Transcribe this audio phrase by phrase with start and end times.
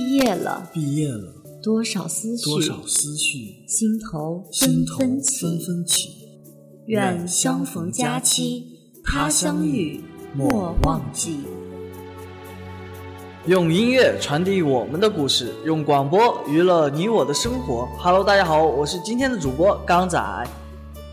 [0.00, 1.30] 毕业了，毕业了，
[1.62, 5.40] 多少思绪，多少思绪，心头心头纷纷起。
[5.42, 6.08] 纷纷起。
[6.86, 8.64] 愿相逢佳期，
[9.04, 10.02] 他乡遇，
[10.34, 11.40] 莫忘记。
[13.44, 17.86] 用音乐传递我们的故事，用广播娱乐你我的生活。
[17.98, 20.18] Hello，大家好，我是今天的主播刚仔。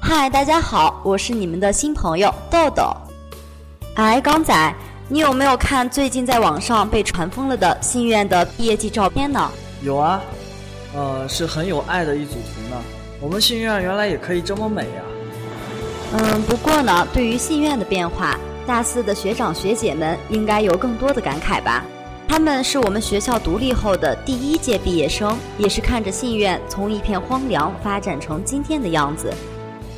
[0.01, 2.83] 嗨，大家好，我是你们的新朋友豆豆。
[3.95, 4.73] 哎，刚仔，
[5.09, 9.49] 你有没有看最近在网上被传疯了的信院的毕业季照片呢？
[9.81, 10.21] 有啊，
[10.93, 12.75] 呃，是很有爱的一组图呢。
[13.21, 15.01] 我们信院原来也可以这么美呀、
[16.11, 21.85] 嗯，不过呢，对于信院的变化，大四的学长学姐们应该有更多的感慨吧。
[22.27, 29.33] 他们是我们学校独立后的第一届毕业生，也是看着信院从一片荒凉发展成今天的样子。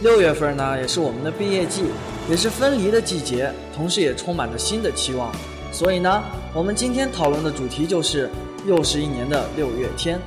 [0.02, 1.86] 六月份呢，也是我们的毕业季，
[2.30, 5.32] 也是分离的季节，同时也充满着新的期望。
[5.72, 8.30] 所以呢，我们今天讨论的主题就是
[8.68, 10.20] 又是一年的六月天。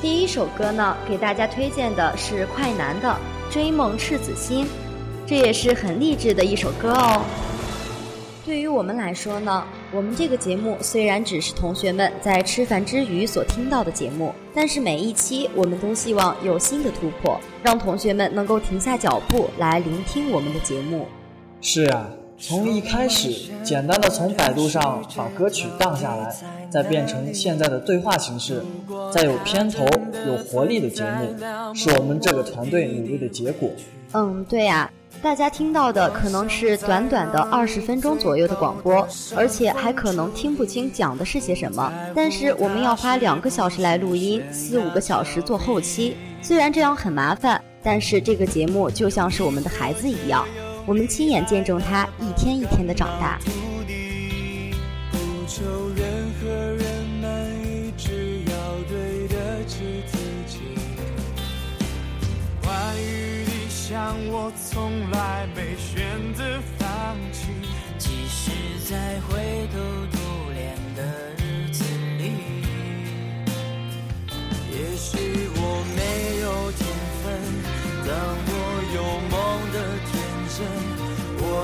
[0.00, 3.08] 第一首歌呢，给大家推荐的是快男的
[3.52, 4.64] 《追梦赤子心》，
[5.26, 7.24] 这也是很励志的一首歌哦。
[8.46, 21.06] 对于我们来说呢，我们这个节目虽然只是同学们在吃饭之余所听到的节目，但是每一期我们都希望有新的突破，让同学们能够停下脚步来聆听我们的节目。
[21.60, 26.34] 是啊，从一开始简单的从百度上把歌曲荡下来，
[26.70, 28.62] 再变成现在的对话形式，
[29.12, 29.84] 再有片头
[30.26, 33.70] 有活力的节目，是我们这个团队努力的结果。
[34.12, 41.92] 嗯，对呀、大家听到的可能是短短的二十分钟左右的广播，而且还可能听不清讲的是些什么。
[42.14, 46.16] 但是我们要花两个小时来录音，四五个小时做后期。
[46.40, 50.46] 虽然这样很麻烦，但是这个节目就像是我们的孩子一样，
[50.88, 53.38] 我们亲眼见证他一天一天的长大。
[53.44, 53.50] 土
[53.86, 54.72] 地，
[55.12, 55.62] 不求
[55.94, 57.30] 任何人满
[57.62, 58.52] 意，只要
[58.88, 60.16] 对得起自
[60.46, 60.60] 己。
[62.62, 66.42] 关于理想，我从来没选择
[66.78, 67.48] 放弃。
[67.98, 68.50] 即使
[68.88, 70.17] 再回头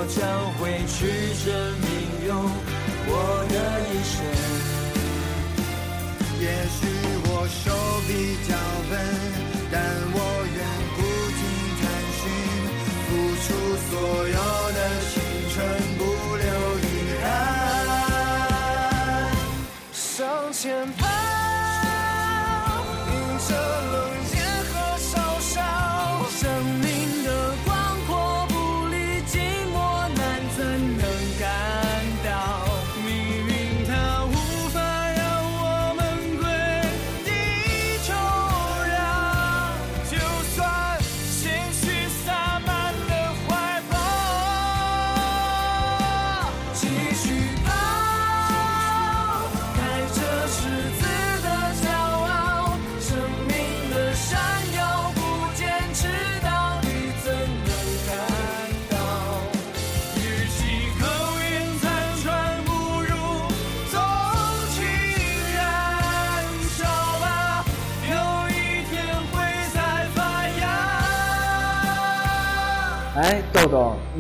[0.05, 0.21] 我将
[0.59, 1.09] 会去
[1.47, 1.49] 证
[1.81, 1.89] 明，
[2.29, 2.31] 用
[3.07, 3.11] 我
[3.49, 3.57] 的
[3.89, 4.15] 一生。
[6.43, 6.77] 也许
[7.25, 7.65] 我手
[8.07, 8.13] 比
[8.47, 8.53] 较
[8.91, 8.93] 笨，
[9.73, 9.75] 但
[10.13, 10.17] 我
[10.53, 10.61] 愿
[10.95, 11.01] 不
[11.33, 11.41] 停
[11.81, 11.83] 探
[12.21, 12.23] 寻，
[13.09, 13.09] 付
[13.41, 13.49] 出
[13.89, 13.91] 所
[14.29, 14.39] 有
[14.75, 14.79] 的
[15.09, 15.17] 青
[15.55, 15.57] 春，
[15.97, 16.01] 不
[16.37, 16.45] 留
[16.85, 16.85] 遗
[17.23, 17.25] 憾。
[19.91, 20.13] 向
[20.53, 20.63] 前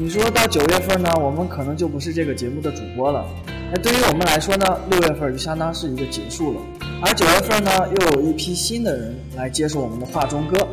[0.05, 3.25] 你说到九月份呢，我们可能就不是这个节目的主播了。
[3.49, 6.61] 哎，对于我们来说呢，六月份就相当是一个结束了，
[7.01, 10.69] 而九月份呢，又有一批新的人来接受我们的画中歌，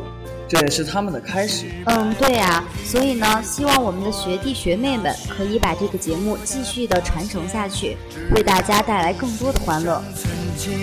[0.46, 1.64] 这也是他们的开始。
[1.86, 7.96] 嗯，对呀、所以呢，希望我们的学弟学妹们可以把这个节目继续的传承下去，
[8.34, 10.04] 为大家带来更多的欢乐。
[10.14, 10.74] 曾经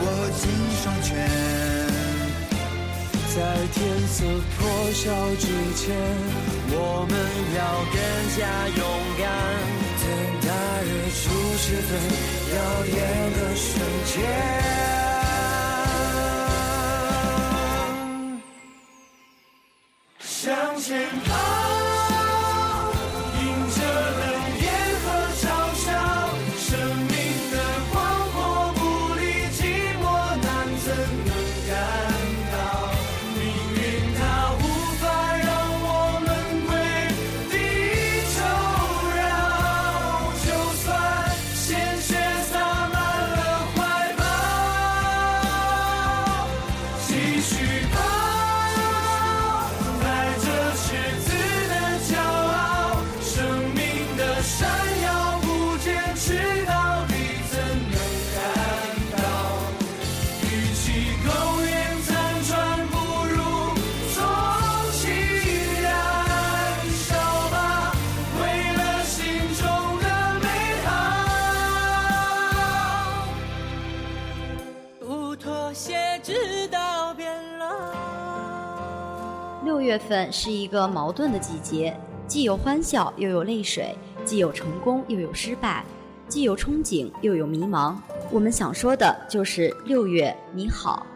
[0.00, 0.48] 握紧
[0.82, 1.28] 双拳，
[3.34, 3.40] 在
[3.72, 4.24] 天色
[4.56, 5.82] 破晓之前，
[6.70, 7.12] 我们
[7.56, 7.60] 要
[7.90, 7.98] 更
[8.38, 8.38] 加
[8.68, 8.80] 勇
[9.18, 9.22] 敢。
[9.98, 10.06] 等
[10.46, 10.48] 大
[10.84, 11.22] 日出
[11.58, 11.90] 时分，
[12.54, 12.96] 耀眼
[13.32, 13.66] 的瞬
[14.06, 14.14] 间，
[20.20, 20.92] 向前
[21.26, 21.63] 跑。
[79.94, 81.96] 月份是一个矛盾的季节，
[82.26, 85.84] 既有欢笑又有泪水，既有成功又有失败，
[86.26, 87.94] 既有憧憬又有迷茫。
[88.32, 91.06] 我们想说的就是六月你好。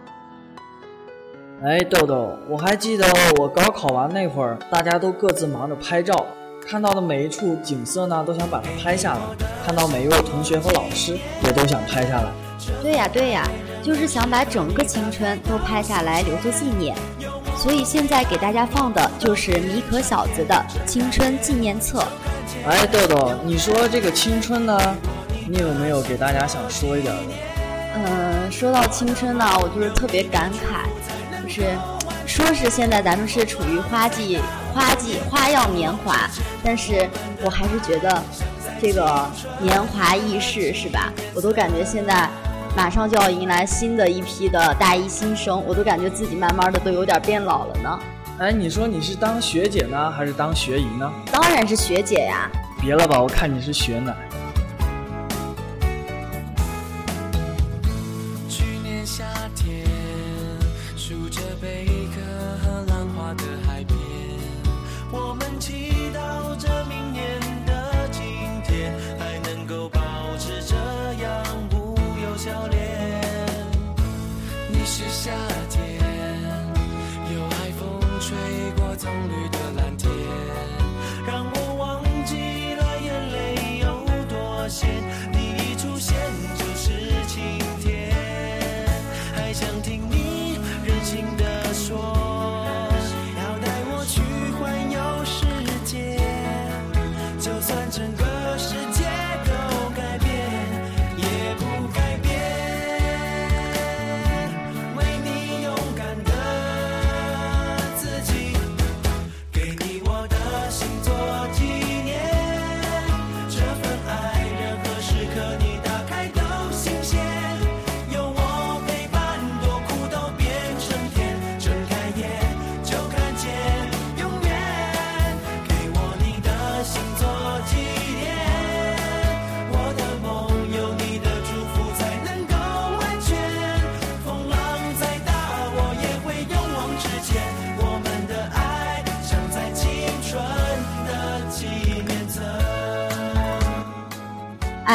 [1.64, 3.04] 哎，豆豆，我还记得
[3.40, 6.24] 我高考完那会儿，大家都各自忙着拍照，
[6.64, 9.20] 看到的每一处景色呢，都想把它拍下来；
[9.66, 12.32] 看到每一位同学和老师，也都想拍下来。
[12.80, 13.44] 对呀，对呀，
[13.82, 16.96] 就是想把整个青春都拍下来留作纪念。
[17.58, 22.06] 所以现在给大家放的就是米可小子的青春纪念册。
[22.64, 24.96] 哎，豆豆，你说这个青春呢，
[25.48, 27.22] 你有没有给大家想说一点的？
[27.96, 30.86] 嗯，说到青春呢，我就是特别感慨。
[31.42, 31.76] 就是，
[32.26, 34.38] 说是现在咱们是处于花季，
[34.72, 36.30] 花季花样年华，
[36.62, 37.08] 但是
[37.42, 38.22] 我还是觉得
[38.80, 39.28] 这个
[39.60, 41.12] 年华易逝，是吧？
[41.34, 42.28] 我都感觉现在
[42.76, 47.98] 马上就要迎来新的一批的大一新生，我都感觉自己慢慢的都有点变老了呢。
[48.38, 51.10] 哎，你说你是当学姐呢，还是当学姨呢？
[51.32, 52.48] 当然是学姐呀。
[52.80, 54.14] 别了吧，我看你是学奶。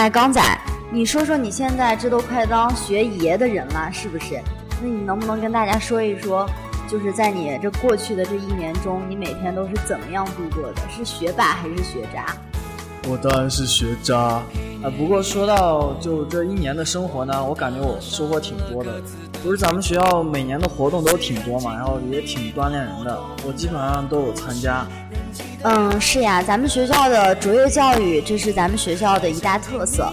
[0.04, 0.42] 哎，刚仔，
[0.92, 4.38] 你说说你现在这都快当学爷的人了，是不是？
[4.82, 6.46] 那你能不能跟大家说一说，
[6.90, 10.82] 就是在你这过去的这一年中，你每天都是怎么样度过的？
[10.94, 12.36] 是学霸还是学渣？
[13.08, 14.18] 我当然是学渣
[14.84, 14.92] 啊！
[14.98, 19.02] 不过说到就这一年的生活呢，我感觉我收获挺多的。
[19.44, 24.88] 不是咱们学校每年的活动都挺多嘛，然后也挺锻炼人的，我基本上都有参加。
[25.64, 30.10] 嗯，是呀，咱们学校的卓越教育，这是咱们学校的一大特色。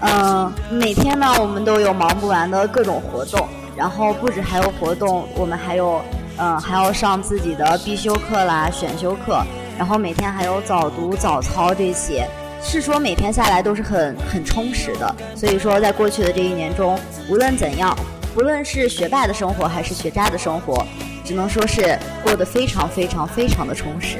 [0.00, 3.46] 嗯，每天呢，我们都有忙不完的各种活动，
[3.76, 6.00] 然后不止还有活动，我们还有，
[6.38, 9.42] 嗯，还要上自己的必修课啦、选修课，
[9.76, 12.26] 然后每天还有早读、早操这些，
[12.62, 15.14] 是说每天下来都是很很充实的。
[15.36, 17.94] 所以说，在过去的这一年中，无论怎样，
[18.34, 20.86] 不论是学霸的生活还是学渣的生活，
[21.24, 24.18] 只能说是过得非常非常非常的充实。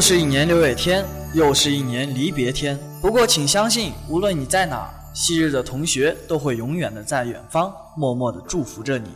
[0.00, 1.04] 又是一年六月天，
[1.34, 2.74] 又是一年离别天。
[3.02, 9.10] 不过，请相信，无论你在哪，昔日的同学都会永远的在远方，默默的祝福着你。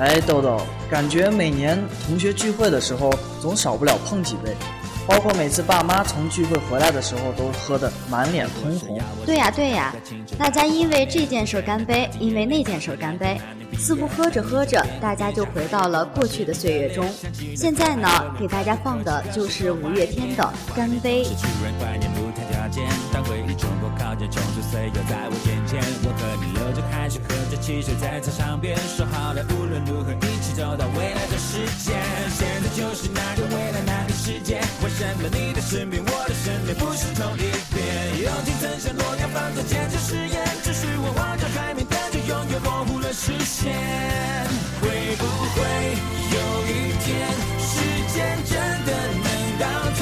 [0.00, 0.58] 哎，豆豆，
[0.90, 4.56] 感觉每年同学聚会的时候，总少不了碰几杯，
[5.06, 8.98] 包括每次爸妈从聚会回来的时候，都喝得满脸通红。
[9.26, 9.94] 对呀对呀，
[10.38, 13.38] 大家因为这件事儿干杯，因为那件事儿干杯，
[13.78, 17.04] 似乎喝着喝着，大家就回到了过去的岁月中。
[17.54, 18.08] 现在呢，
[18.40, 21.24] 给大家放的就是五月天的《干杯》。
[23.60, 25.76] 是突然怀念不谈条件，当回忆冲破靠近，冲出岁月在我眼前。
[26.02, 31.92] 我和你流着汗水，喝着汽水，在操场边说好了，无论如何一起走到未来的世界。
[32.32, 34.60] 现在就是那个未来，那个世界。
[34.82, 38.24] 为什么你的身边，我的身边不是同一边？
[38.24, 43.76] 友情曾像诺亚方舟坚持誓言，只是我望着海面，但却永远模糊了视线。
[44.80, 44.88] 会
[45.20, 45.60] 不会
[46.32, 47.28] 有一天，
[47.60, 47.76] 时
[48.08, 48.56] 间真
[48.88, 48.90] 的
[49.20, 49.28] 能
[49.60, 50.00] 倒退，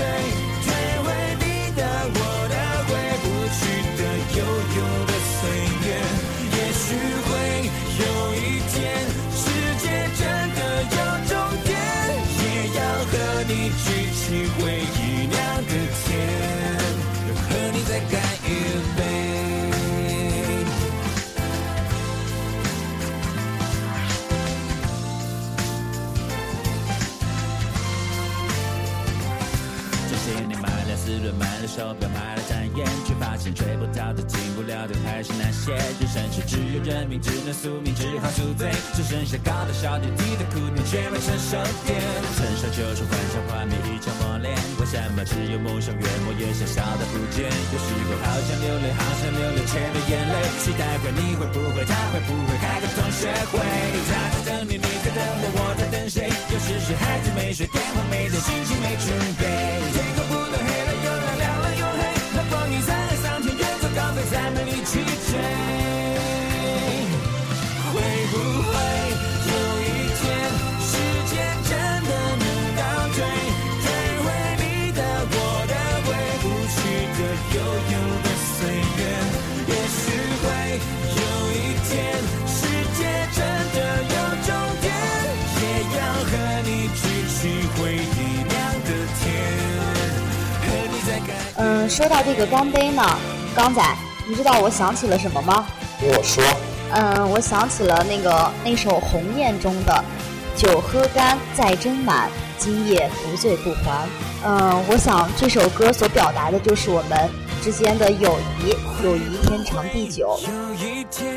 [31.78, 35.70] 手表，买了展烟，却发现追不到的、进不了的还是那些。
[36.02, 38.66] 人生是只有认命，只能宿命，只好宿醉，
[38.98, 41.54] 只剩下高的小点，低的苦点，却没成熟
[41.86, 41.94] 点。
[42.34, 44.50] 成熟就是幻想幻灭一场磨练，
[44.82, 47.46] 为什么只有梦想越磨越小，小到不见？
[47.46, 50.34] 有时候好想流泪，好想流泪，却没眼泪。
[50.58, 53.62] 期待会你会不会，他会不会开个同学会？
[54.10, 56.26] 他在等你，你在等我，我在等谁？
[56.26, 59.06] 有时是孩子没睡，电话没接，心情没准
[59.38, 59.46] 备。
[59.94, 60.70] 天空不断黑
[64.28, 65.38] 走高飞，再没力气追。
[67.92, 67.96] 会
[68.30, 68.72] 不会
[69.48, 69.84] 有一
[70.18, 70.22] 天，
[70.80, 70.92] 时
[71.26, 71.32] 间
[71.64, 71.70] 真
[72.04, 72.44] 的能
[72.76, 72.80] 倒
[73.14, 73.16] 退，
[73.82, 73.86] 退
[74.22, 74.26] 回
[74.58, 75.34] 你的、我
[75.66, 75.72] 的、
[76.04, 76.08] 回
[76.42, 76.44] 不
[76.74, 76.76] 去
[77.16, 77.18] 的
[77.54, 77.56] 悠
[77.90, 78.58] 悠的岁
[78.98, 79.00] 月？
[79.66, 80.00] 也许
[80.42, 80.46] 会
[81.16, 81.20] 有
[81.52, 81.56] 一
[81.88, 81.88] 天，
[82.46, 82.56] 世
[82.96, 83.00] 界
[83.34, 83.36] 真
[83.74, 84.14] 的有
[84.46, 84.48] 终
[84.80, 84.86] 点，
[85.60, 85.62] 也
[85.96, 86.30] 要和
[86.64, 87.36] 你举起
[87.76, 88.52] 回忆酿
[88.84, 89.26] 的甜，
[90.60, 91.28] 和你再干。
[91.56, 93.02] 嗯，说到这个干杯呢，
[93.56, 93.82] 刚仔，
[94.28, 95.66] 你知道我想起了什么吗？
[95.98, 96.44] 给我说，
[96.92, 100.04] 嗯，我想起了那个那首《鸿雁》中的
[100.54, 104.06] “酒喝干再斟满，今夜不醉不还”。
[104.44, 107.30] 嗯，我想这首歌所表达的就是我们
[107.62, 110.38] 之间的友谊，友谊天长地久。
[110.46, 111.27] 有一天，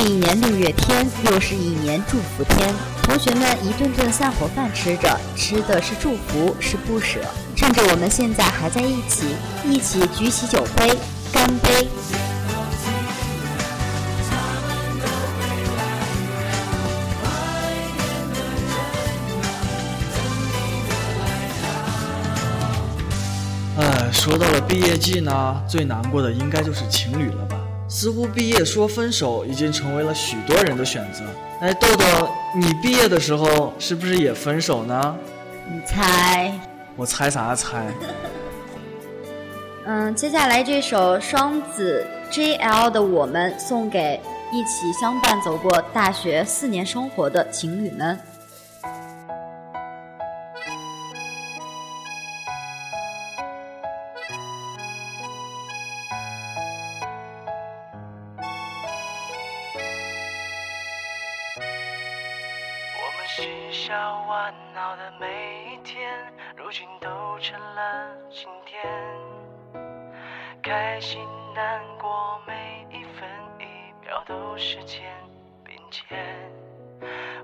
[0.00, 2.74] 一年六月天，又是一年祝福天。
[3.02, 7.20] 同学们一顿顿散伙饭吃着，吃的是祝福，是不舍。
[7.54, 9.26] 趁着我们现在还在一起，
[9.62, 10.96] 一起举起酒杯，
[11.30, 11.86] 干杯！
[23.78, 27.59] 哎，说到了毕业季呢，最难过的应该就是情侣了吧？
[27.90, 31.24] 似乎毕业说分手已经成为了许多人的选择。
[31.60, 35.16] 哎，豆豆，你毕业的时候是不是也分手呢？
[35.68, 36.52] 你猜？
[36.94, 37.92] 我猜啥猜？
[39.86, 44.20] 嗯，接下来这首双子 JL 的《我们》送给
[44.52, 48.16] 一起相伴走过大学四年生活的情侣们。
[70.62, 73.26] 开心难过，每一分
[73.58, 73.64] 一
[74.04, 75.02] 秒都是肩
[75.64, 76.02] 并肩。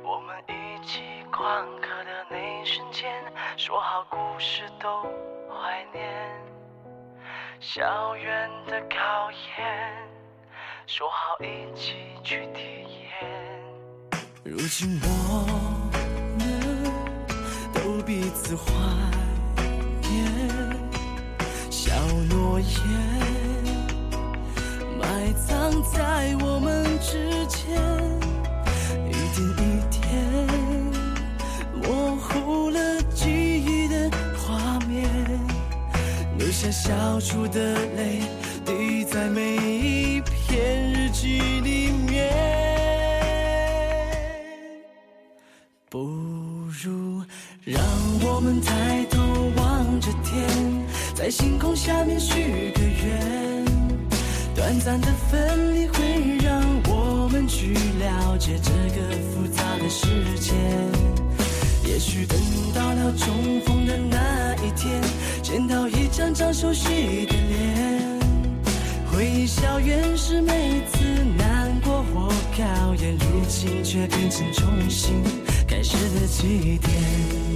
[0.04, 1.00] 我们一起
[1.32, 3.11] 旷课的那一瞬间，
[3.56, 5.02] 说好故事都
[5.49, 6.04] 怀念。
[7.58, 9.92] 校园的考验，
[10.87, 13.08] 说好一起去体验。
[14.44, 15.08] 如今我
[15.92, 16.82] 们
[17.73, 18.64] 都彼此怀
[22.56, 22.68] 诺言
[24.98, 27.76] 埋藏在我们之间，
[29.10, 30.00] 一点一点
[31.82, 32.78] 模糊了
[33.14, 33.28] 记
[33.62, 35.06] 忆的画面，
[36.38, 38.22] 留下笑出的泪
[38.64, 41.90] 滴在每一篇日记里
[51.26, 53.65] 在星空下面许个愿。
[54.54, 60.06] 短暂的分离会让我们去了解这个复杂的世
[60.39, 60.54] 界。
[61.84, 62.39] 也许等
[62.73, 65.02] 到了重逢的那一天，
[65.43, 68.21] 见到一张张熟悉的脸。
[69.12, 71.04] 回忆校园是每次
[71.36, 75.21] 难过或考验，如今却变成重新
[75.67, 77.55] 开始的起点。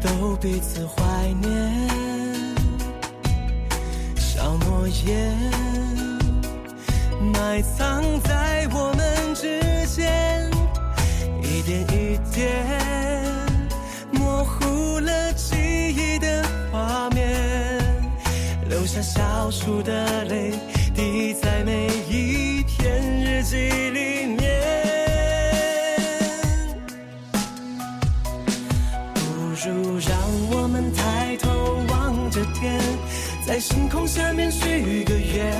[0.00, 1.02] 都彼此怀
[1.40, 1.50] 念，
[4.16, 5.36] 小诺言
[7.34, 10.48] 埋藏在我们之间，
[11.42, 12.64] 一点一点
[14.12, 17.80] 模糊了记忆的画面，
[18.68, 20.52] 留下小数的泪
[20.94, 23.56] 滴在每一篇日记
[23.90, 24.47] 里面。
[33.48, 35.50] 在星空下面许个愿。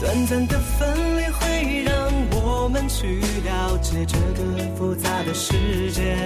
[0.00, 1.94] 短暂的分离会让
[2.40, 6.16] 我们去了解这个复杂的世界。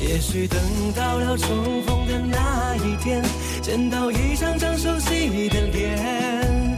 [0.00, 0.60] 也许等
[0.92, 1.48] 到了重
[1.84, 3.22] 逢的那一天，
[3.62, 6.76] 见到一张张熟悉的脸，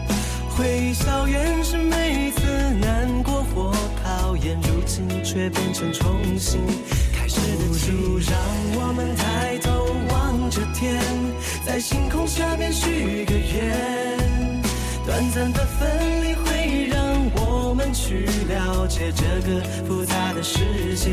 [0.50, 2.42] 回忆校园是每次
[2.78, 3.72] 难过或
[4.04, 6.60] 考验，如今却变成重新
[7.14, 7.96] 开始的起点。
[7.96, 8.36] 不如让
[8.76, 10.29] 我们抬头望，
[11.80, 14.20] 星空下面许个愿。
[15.06, 15.88] 短暂的分
[16.22, 16.98] 离会让
[17.36, 21.10] 我们去了解这个复杂的世界。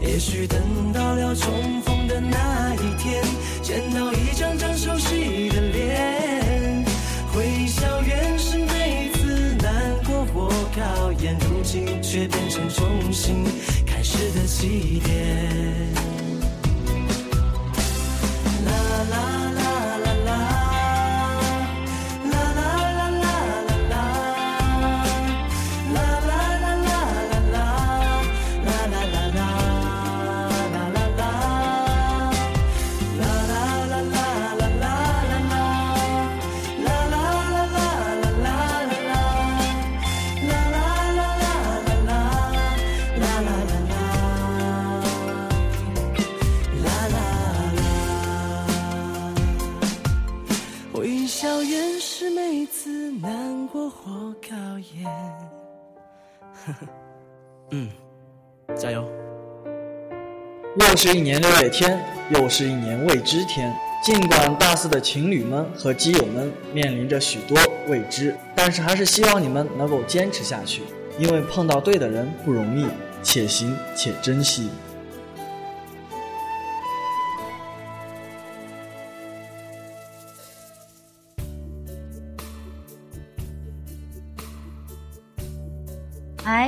[0.00, 3.24] 也许等到了重逢的那一天，
[3.62, 6.84] 见到一张张熟悉的脸，
[7.32, 13.44] 回忆校园是每次难过或考验，如今却变成重新
[13.84, 16.17] 开始的起点。
[53.20, 54.54] 难过或考
[54.94, 55.06] 验。
[57.70, 57.88] 嗯，
[58.76, 59.08] 加油！
[60.80, 61.98] 又是一年六月天，
[62.30, 63.74] 又是一年未知天。
[64.00, 67.58] 尽管大四的情侣们和基友们面临着许多
[67.88, 70.82] 未知，但是还是希望你们能够坚持下去，
[71.18, 72.86] 因为碰到对的人不容易，
[73.22, 74.70] 且行且珍惜。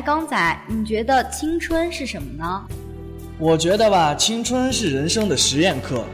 [0.00, 2.64] 哎，刚仔，你觉得青春是什么呢？
[3.38, 6.06] 我觉得吧，青春是人生的实验课，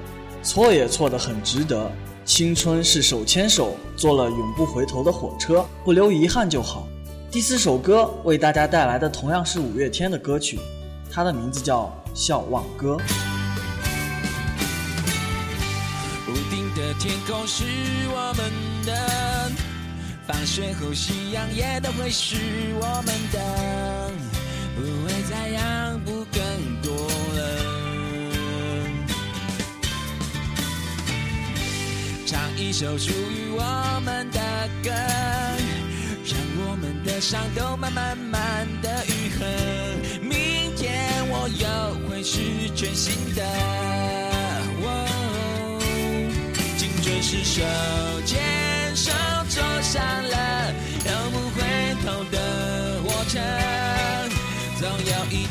[0.43, 1.89] 错也错得很值得。
[2.25, 6.89] 青春是手牵手坐了永不回头的火车，不留遗憾就好。
[7.31, 10.59] 第四首歌为大家带来的同样是五月天的歌曲，
[11.09, 12.97] 它的名字叫《笑忘歌》。
[16.29, 17.63] 屋顶的天空是
[18.09, 18.51] 我们
[18.85, 19.53] 的，
[20.27, 22.35] 放学后夕阳也都会是
[22.81, 24.11] 我们的，
[24.75, 26.43] 不会再让步更
[26.83, 26.93] 多
[27.37, 27.41] 了。
[32.27, 34.41] 唱一首属于我们的
[34.83, 34.91] 歌，
[36.25, 39.47] 让我们的伤都慢慢慢的愈合。
[40.21, 42.41] 明天我又会是
[42.75, 43.45] 全新的。
[44.83, 45.79] 哦
[46.77, 47.63] 青春是手
[48.25, 49.13] 牵手
[49.57, 50.71] 坐上了
[51.07, 51.63] 永不回
[52.05, 52.37] 头的
[53.03, 53.41] 火车，
[54.79, 55.47] 总有一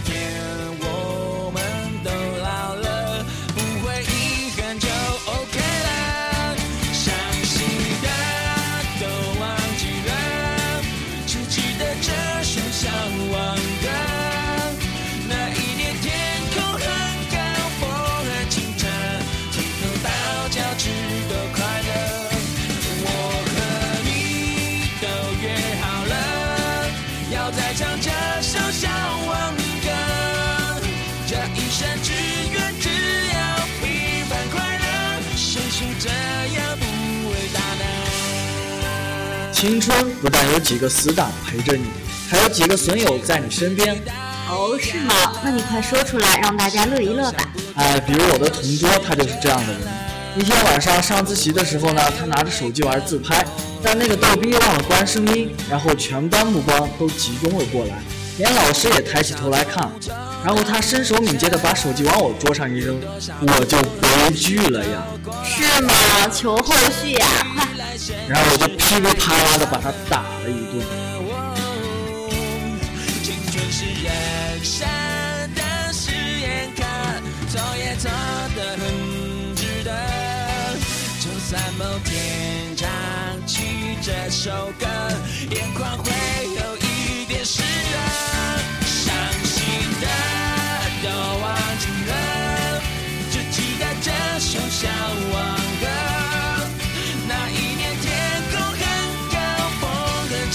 [39.65, 41.85] 青春不但有几个死党陪着你，
[42.29, 43.99] 还有几个损友在你身边。
[44.47, 45.33] 哦，是吗？
[45.43, 47.49] 那你快说出来，让大家乐一乐吧。
[47.73, 49.81] 哎，比如我的同桌，他就是这样的人。
[50.37, 53.43] 一天晚上上自习的时候呢，他拿着手机玩自拍，
[53.81, 57.95] 但那个逗逼忘了关声音，然后全班目光都集中了过来，
[58.37, 59.91] 连老师也抬起头来看。
[60.45, 63.01] 然后他身手敏捷地把手机往我桌上一扔，
[63.41, 65.03] 我就悲剧了呀。
[65.43, 65.91] 是吗？
[66.31, 67.65] 求后续呀、快！
[68.27, 70.85] 然后我就噼里啪啦的把他打了一顿。
[73.23, 74.87] 青春是人生
[75.55, 76.83] 的实验课，
[77.49, 78.11] 错也错
[78.55, 79.91] 得很值得。
[81.19, 82.87] 就算某天唱
[83.47, 84.85] 起这首歌，
[85.49, 86.11] 眼眶会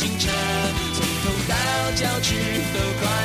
[0.01, 0.31] 清澈，
[0.95, 1.55] 从头到
[1.95, 2.33] 脚趾
[2.73, 3.20] 都快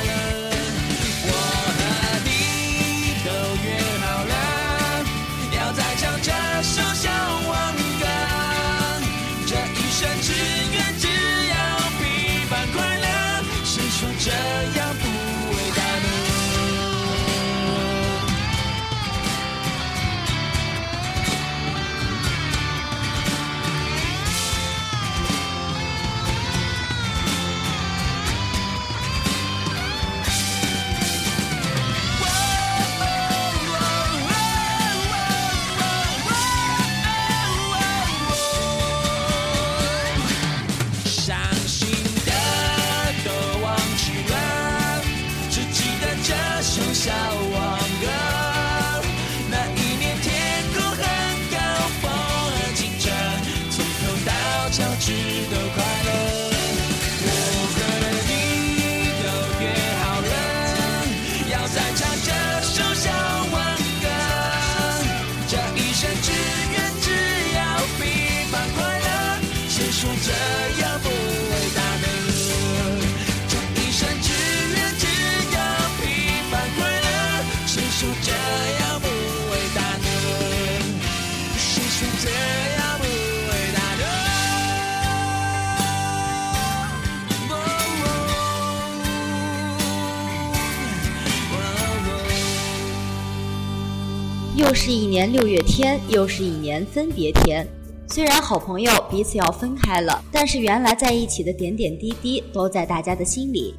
[94.66, 97.64] 又是一年六月天又是一年分别天。
[98.08, 103.76] 虽然好朋友彼此要分开了但是原来在一起的点点滴滴都在大家的心里。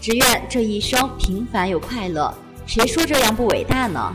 [0.00, 2.32] 只愿这一生平凡又快乐
[2.66, 4.14] 谁说这样不伟大呢？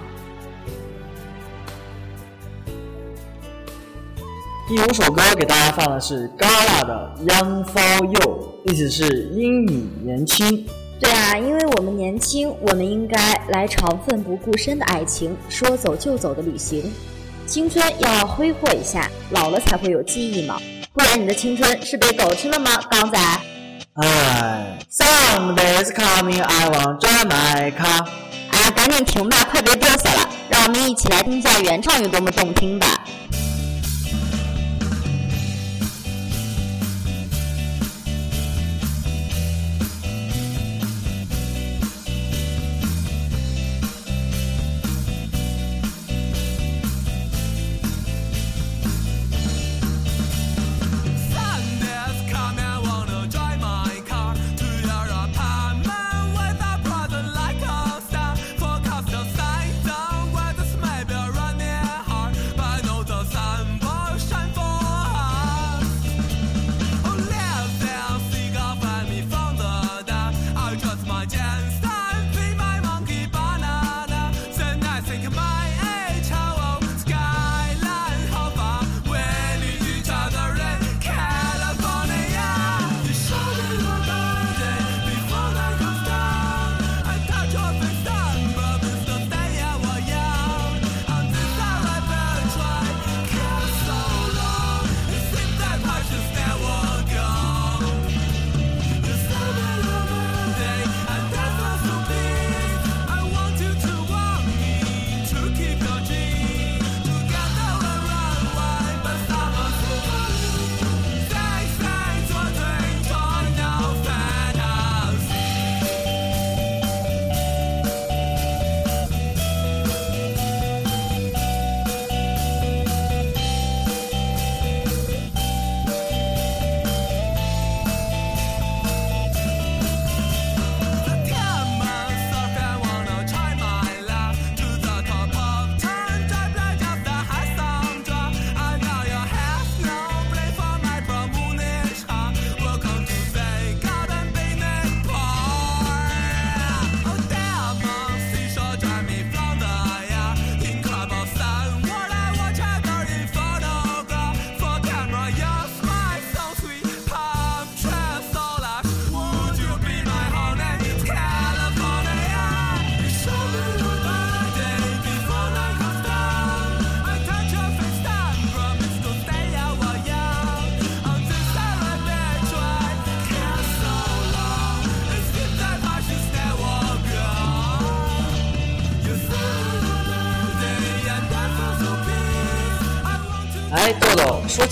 [4.66, 10.66] 第五首歌给大家放的是 gala 的 young for you 意思是因你年轻。
[11.00, 13.18] 对啊，因为我们年轻，我们应该
[13.50, 16.94] 来场奋不顾身的爱情，说走就走的旅行。
[17.46, 20.62] 青春要挥霍一下，老了才会有记忆嘛。
[20.94, 23.20] 不然你的青春是被狗吃了吗，刚仔？
[23.96, 28.06] 哎，Someday is coming, I want drive my car。
[28.50, 33.04] 啊，赶紧停吧，快别嘚瑟了，让我们一起来听一下原唱有多么动听吧。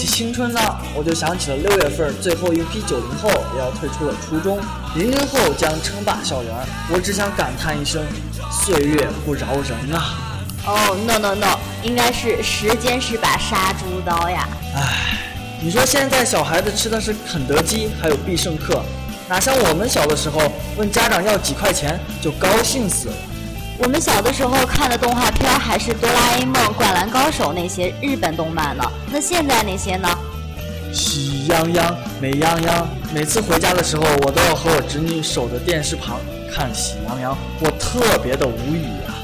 [0.02, 0.60] 起青春呢，
[0.96, 4.60] 我就想起了六月份最后一批九零后也要退出了初中，
[4.96, 6.52] 零零后将称霸校园。
[6.92, 8.04] 我只想感叹一声：
[8.52, 10.18] 岁月不饶人啊！
[10.66, 14.50] 哦，no no no，应该是时间是把杀猪刀呀。
[14.76, 15.20] 唉，
[15.62, 18.82] 你说现在小孩子吃的是肯德基，还有必胜客，
[19.30, 23.14] 哪像我们小的时候，问家长要几块钱就高兴死了。
[23.84, 30.08] 我们小的时候看的动画片还是哆啦 A 梦、灌篮高手那些日本动漫呢，那现在那些呢？
[30.94, 36.20] 喜羊羊、美羊羊，每次回家的时候，我都要和我侄女守着电视旁
[36.54, 39.17] 看喜羊羊，我特别的无语啊。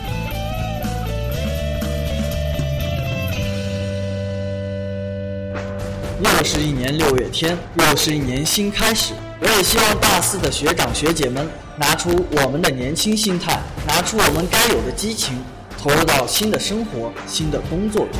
[6.19, 9.13] 又是一年六月天，又是一年新开始。
[9.39, 11.47] 我也希望大四的学长学姐们
[11.79, 15.35] 拿出我们的年轻心态，拿出我们该有的激情，
[15.77, 18.19] 投入到新的生活、新的工作中。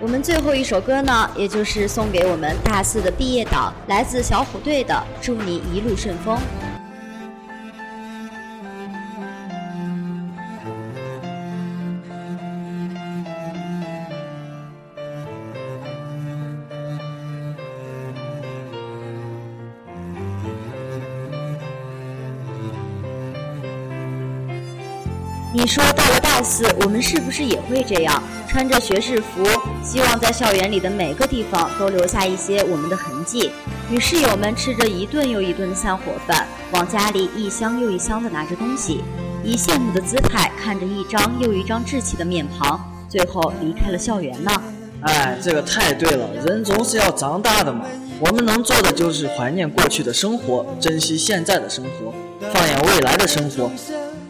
[0.00, 4.92] 我们最后一首歌呢，也就是送给我们大四的毕业党，来自小虎队的
[5.24, 6.36] 《祝你一路顺风》。
[25.66, 29.44] 你说到了大四，我们是不是也会这样，穿着学士服，
[29.82, 33.50] 希望在校园里的每个地方都留下一些我们的痕迹？
[33.90, 39.00] 与室友们吃着一顿又一顿的散伙饭，往家里一箱又一箱的拿着东西，
[39.42, 44.52] 以羡慕的姿态看着一张又一张稚气的面庞，最后离开了校园呢？
[45.02, 47.86] 哎，这个太对了，人总是要长大的嘛。
[48.20, 52.14] 我们能做的就是怀念过去的生活，珍惜现在的生活，
[52.54, 53.68] 放眼未来的生活。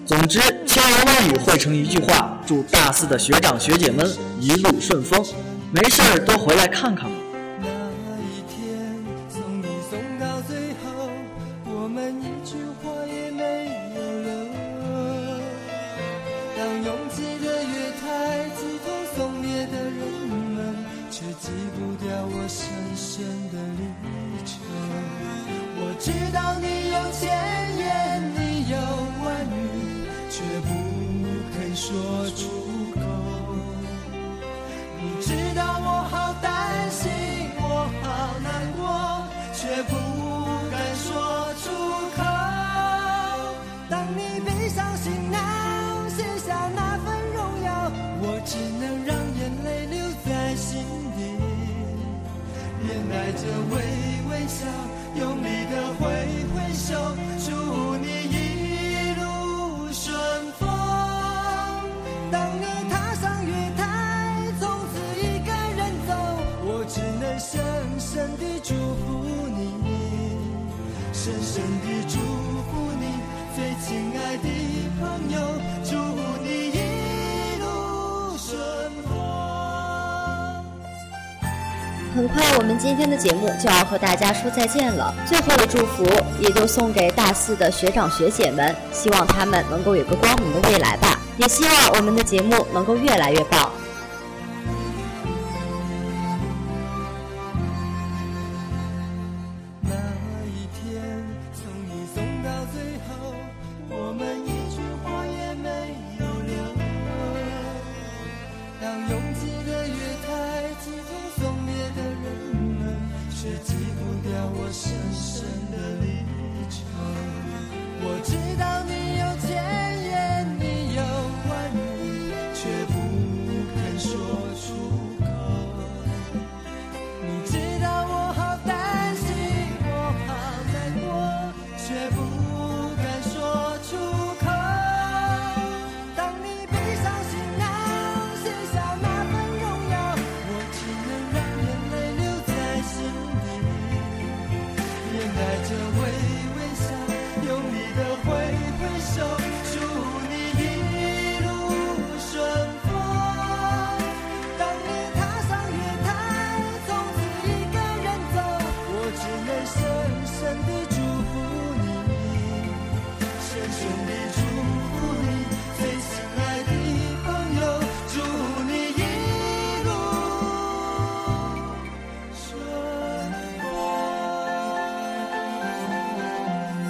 [0.07, 0.41] 总之，
[0.77, 4.07] 千言万语汇成一句话：祝大四的学长学姐们
[4.39, 5.25] 一路顺风。
[5.73, 7.17] 没事儿多回来看看嘛。
[82.79, 85.15] 今天的节目就要和大家说再见了。
[85.27, 86.05] 最后的祝福
[86.41, 91.19] 也就送给大四的学长学姐们，希望他们能够有个光明的未来吧。
[91.39, 93.71] 也希望我们的节目能够越来越棒。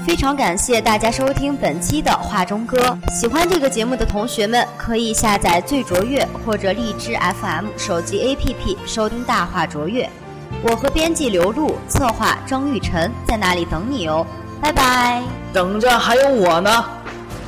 [0.06, 2.96] 非常感谢大家收听本期的画中歌。
[3.12, 10.08] 喜欢这个节目的同学们，可以下载最卓越或者荔枝 FM 手机 APP 收听大话卓越。
[10.62, 14.24] 我和编辑刘露、策划张玉晨在那里等你哦，
[14.62, 15.24] 拜拜。
[15.52, 16.84] 等着还有我呢。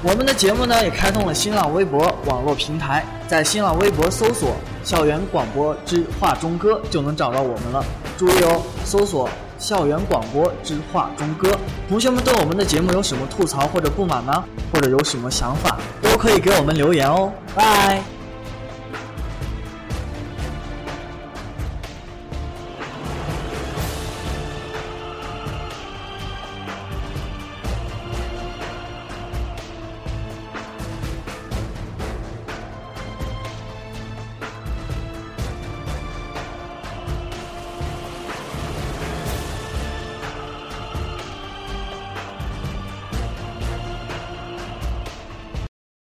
[0.03, 7.85] 我们的节目呢也开通了新浪微博网络平台，在新浪微博搜索“校园广播之画中歌”就能找到我们了。
[8.17, 11.51] 注意哦，搜索“校园广播之画中歌”。
[11.89, 14.45] 同学们对我们的节目有什么吐槽或者不满吗？
[14.73, 17.33] 或者有什么想法，都可以给我们留言哦。
[17.55, 18.03] 拜。